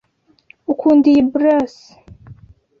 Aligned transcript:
Ukunda 0.71 1.05
iyi 1.11 1.23
blus? 1.31 1.75